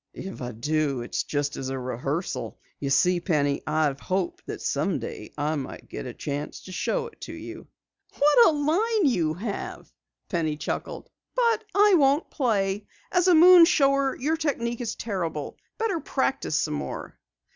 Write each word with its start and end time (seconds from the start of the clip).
"If 0.15 0.41
I 0.41 0.51
do, 0.51 1.01
it's 1.03 1.21
just 1.21 1.55
as 1.57 1.69
a 1.69 1.77
rehearsal. 1.77 2.57
You 2.79 2.89
see, 2.89 3.19
Penny, 3.19 3.61
I've 3.67 3.99
hoped 3.99 4.43
that 4.47 4.59
someday 4.59 5.31
I 5.37 5.55
might 5.57 5.89
get 5.89 6.07
a 6.07 6.13
chance 6.15 6.61
to 6.61 6.71
show 6.71 7.05
it 7.05 7.21
to 7.21 7.33
you." 7.33 7.67
"What 8.17 8.47
a 8.47 8.49
line 8.51 9.05
you 9.05 9.35
have," 9.35 9.77
laughed 9.77 9.93
Penny. 10.27 10.55
"But 10.65 11.63
I 11.75 11.93
won't 11.93 12.31
play. 12.31 12.87
As 13.11 13.27
a 13.27 13.35
moon 13.35 13.65
shower 13.65 14.15
your 14.19 14.37
technique 14.37 14.81
is 14.81 14.95
terrible. 14.95 15.55
Better 15.77 15.99
practice 15.99 16.57
some 16.59 16.73
more." 16.73 17.19